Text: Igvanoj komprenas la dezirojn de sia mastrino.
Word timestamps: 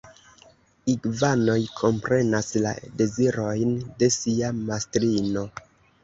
Igvanoj 0.91 1.57
komprenas 1.79 2.49
la 2.63 2.71
dezirojn 3.01 3.75
de 3.99 4.09
sia 4.15 4.49
mastrino. 4.71 5.45